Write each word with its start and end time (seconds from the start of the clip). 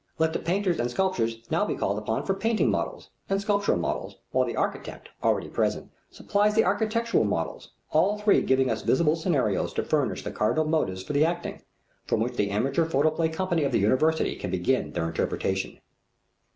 Let 0.17 0.33
the 0.33 0.39
painters 0.39 0.79
and 0.79 0.89
sculptors 0.89 1.35
be 1.35 1.43
now 1.51 1.71
called 1.75 1.99
upon 1.99 2.25
for 2.25 2.33
painting 2.33 2.71
models 2.71 3.11
and 3.29 3.39
sculptural 3.39 3.77
models, 3.77 4.15
while 4.31 4.47
the 4.47 4.55
architect, 4.55 5.09
already 5.23 5.47
present, 5.47 5.91
supplies 6.09 6.55
the 6.55 6.63
architectural 6.63 7.23
models, 7.23 7.69
all 7.91 8.17
three 8.17 8.41
giving 8.41 8.71
us 8.71 8.81
visible 8.81 9.15
scenarios 9.15 9.73
to 9.73 9.83
furnish 9.83 10.23
the 10.23 10.31
cardinal 10.31 10.65
motives 10.65 11.03
for 11.03 11.13
the 11.13 11.23
acting, 11.23 11.61
from 12.07 12.19
which 12.19 12.33
the 12.35 12.49
amateur 12.49 12.85
photoplay 12.85 13.29
company 13.29 13.63
of 13.63 13.71
the 13.71 13.77
university 13.79 14.35
can 14.35 14.49
begin 14.49 14.93
their 14.93 15.05
interpretation. 15.07 15.77